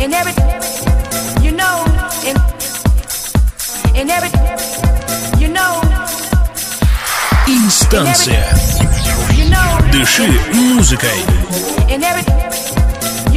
[0.00, 0.32] in every
[1.44, 1.84] you know
[2.24, 2.36] in
[3.94, 4.30] in every
[5.38, 5.80] you know
[7.46, 8.46] Инстанция.
[9.92, 11.24] Дыши музыкой.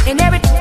[0.10, 0.53] in every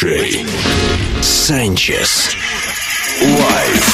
[0.00, 0.46] Диджей
[1.22, 2.30] Санчес
[3.20, 3.87] Лайв.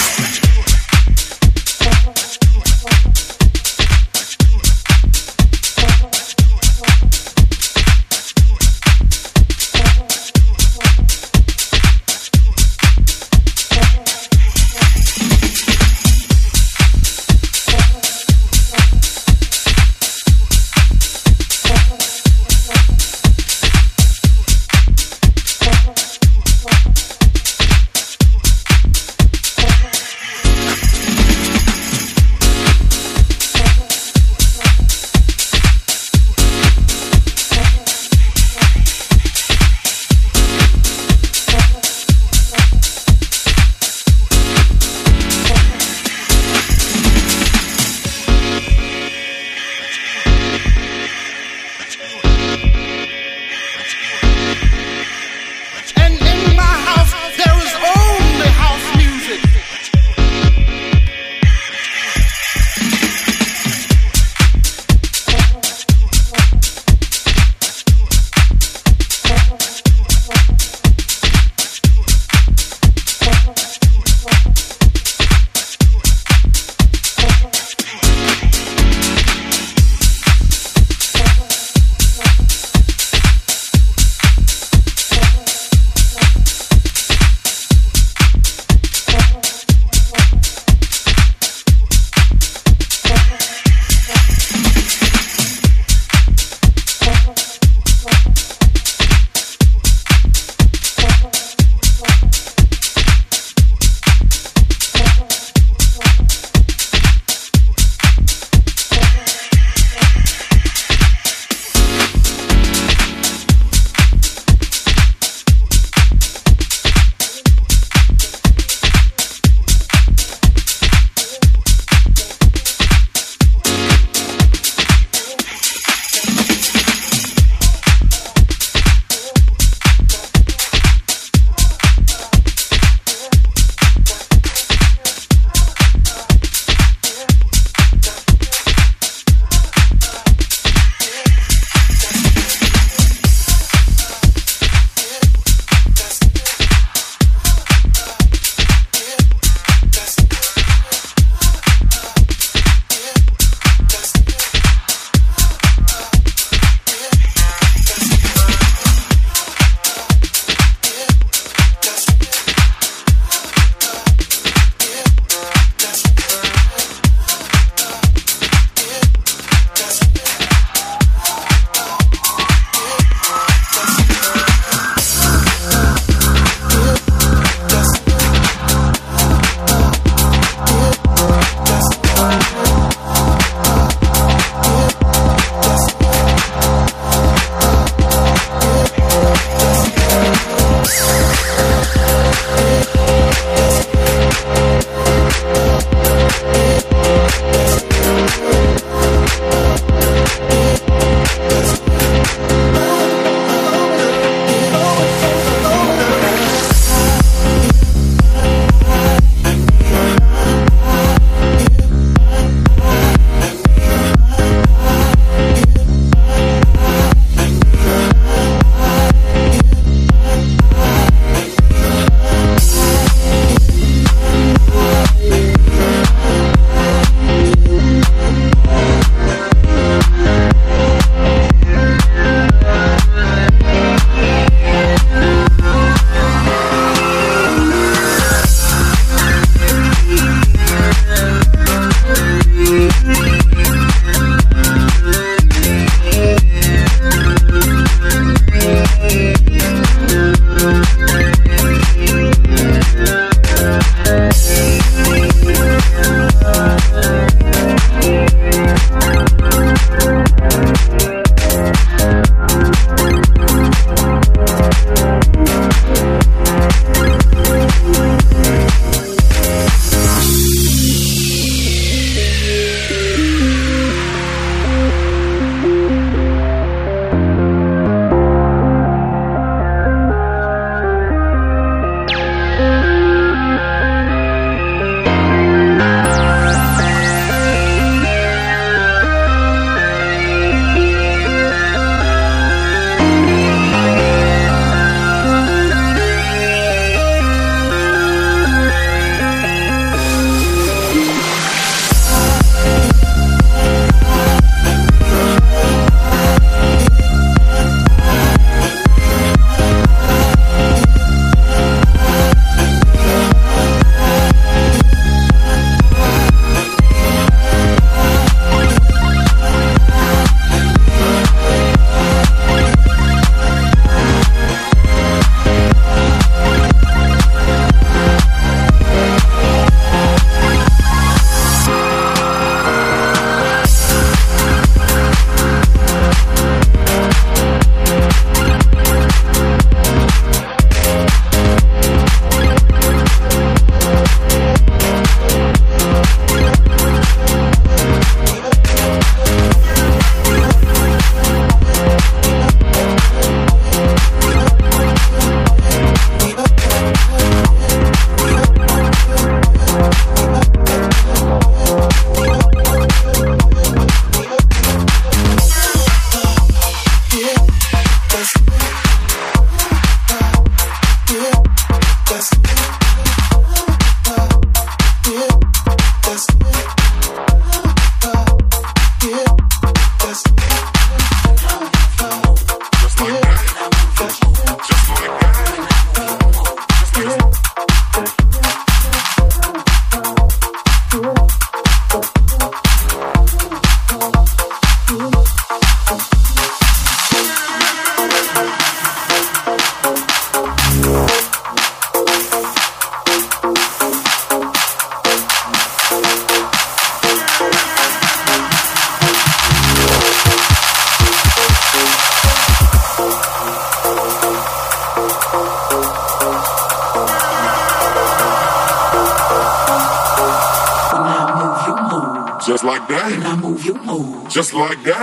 [424.34, 424.94] Just like that.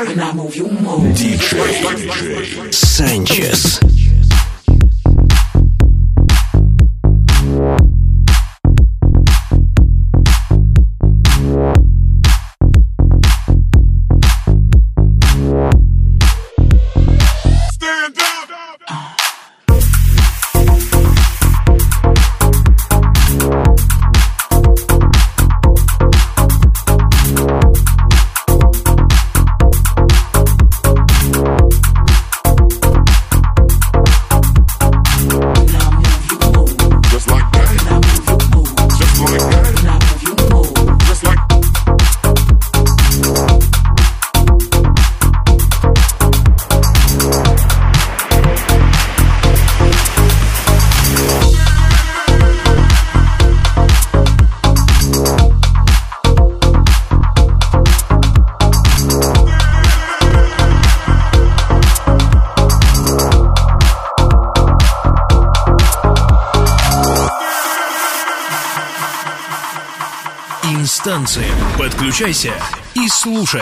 [72.02, 72.56] Переключайся
[72.96, 73.62] и слушай.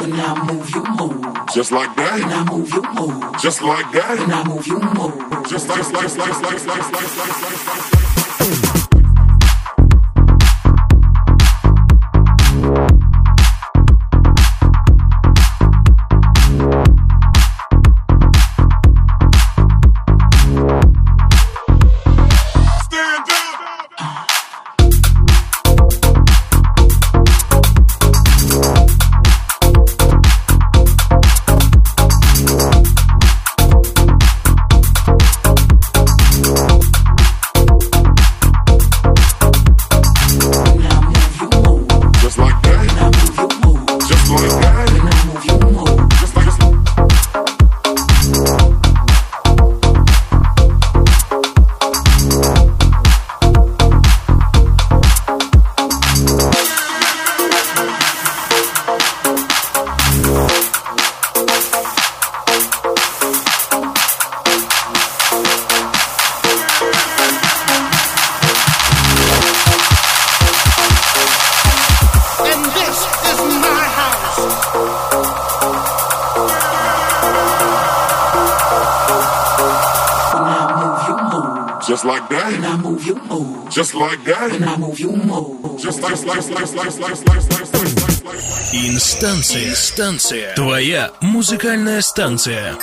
[0.00, 1.24] When I move, you move.
[1.54, 2.18] Just like that.
[2.18, 3.40] When I move, you move.
[3.40, 4.18] Just like that.
[4.18, 5.48] When I move, you move.
[5.48, 7.28] Just like, just like, just like, just like, just like, just like,
[8.48, 8.77] just like.
[83.78, 84.50] Just like that.
[84.50, 85.80] And I move, you move.
[85.80, 88.74] Just like, like, like, like, like, like, like, like.
[88.74, 89.68] Инстанция.
[89.68, 90.54] Инстанция.
[90.56, 92.76] Твоя музыкальная станция.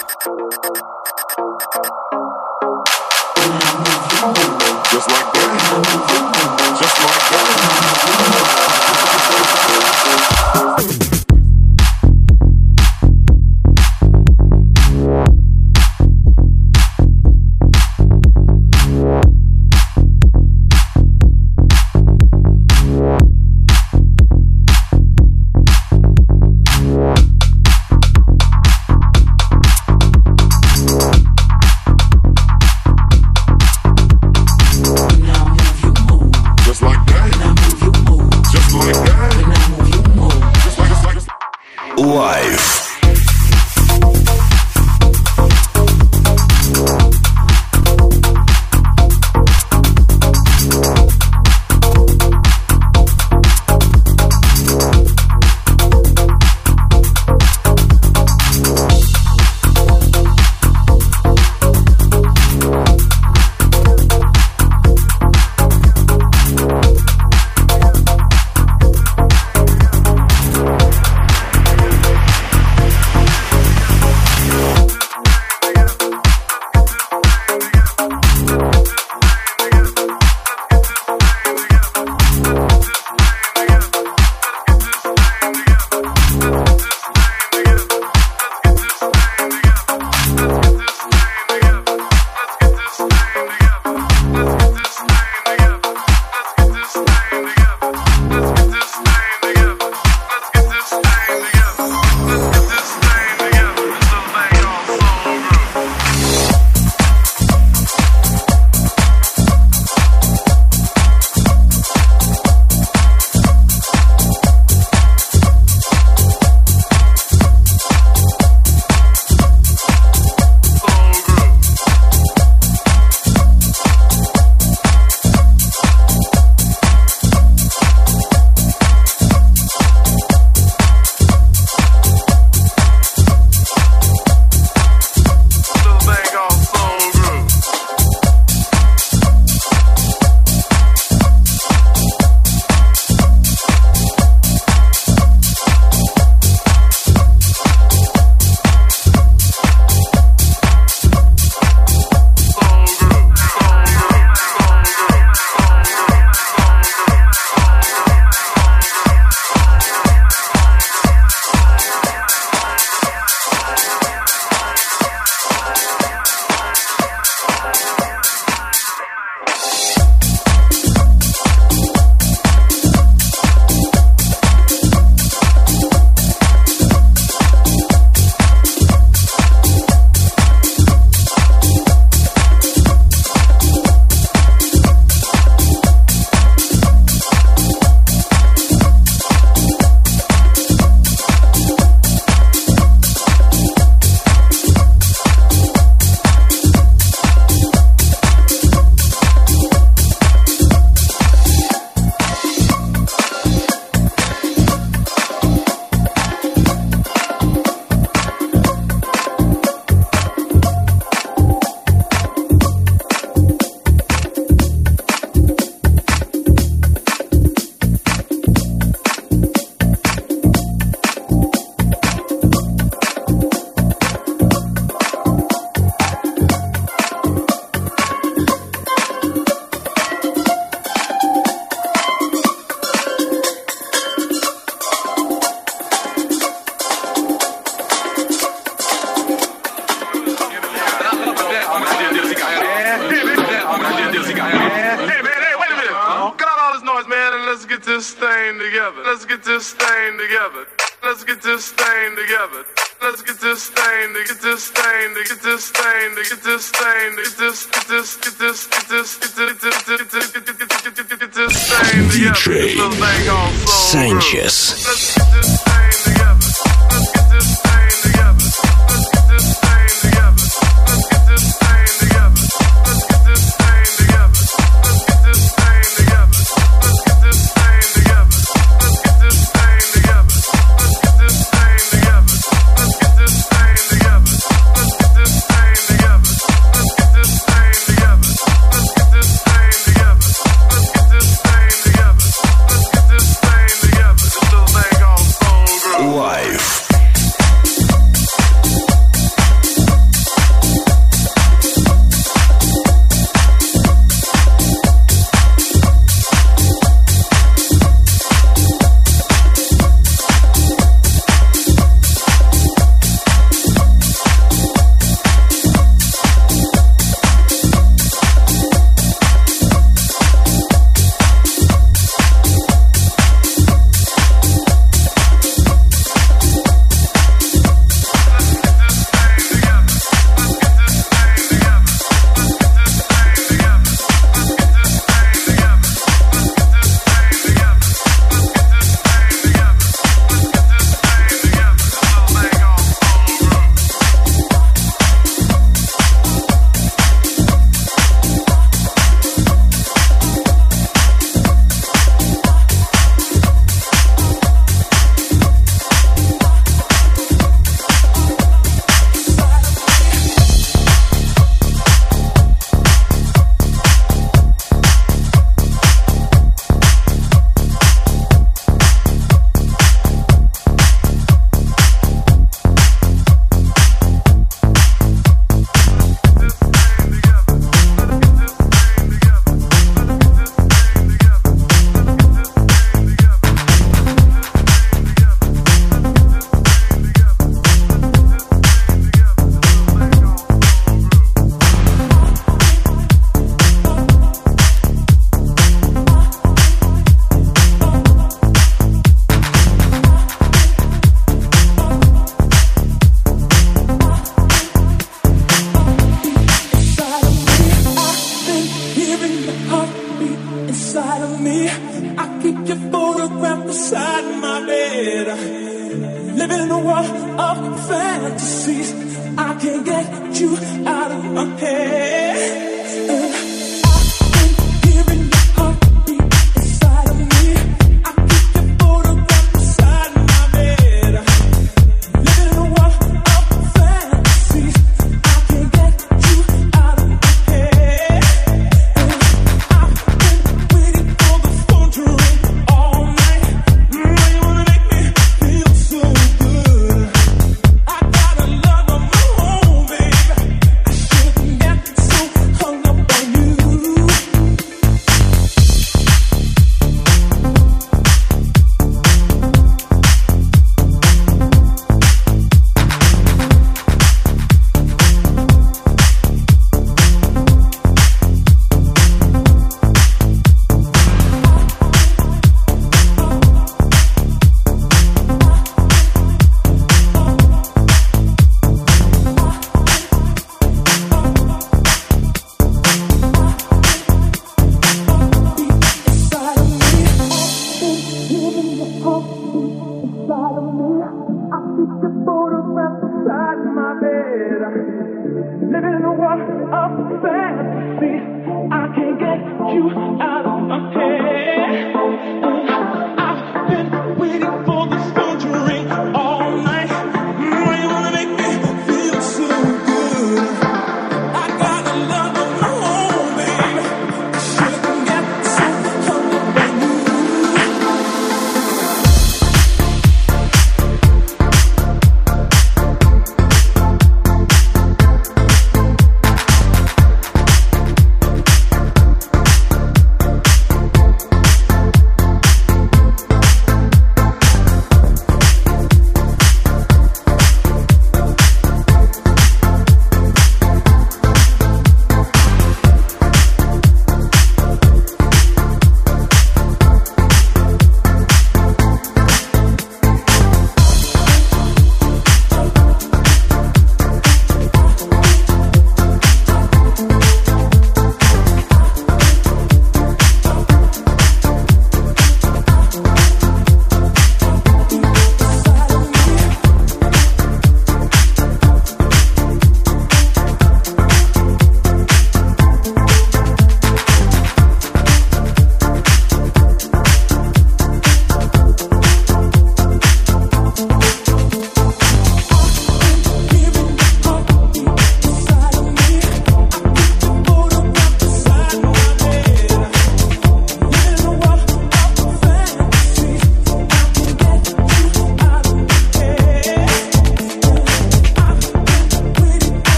[416.95, 418.93] world of fantasies.
[419.38, 422.74] I can't get you out of my head.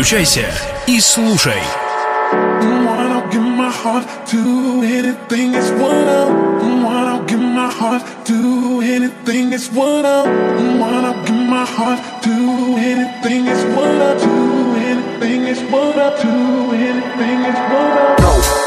[0.00, 0.46] Подключайся
[0.86, 1.60] и слушай.
[18.26, 18.59] Wanna